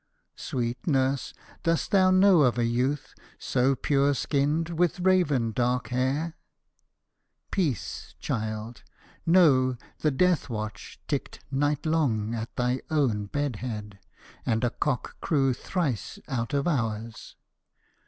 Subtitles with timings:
[0.49, 1.31] 'Sweet nurse!
[1.61, 6.33] dost thou know of a youth, so pure skinned, with raven dark hair?''
[7.51, 8.81] Peace, child!
[9.27, 13.99] know the death watch ticked night long at thy own bed head.
[14.43, 17.35] And a cock crew thrice out of hours.'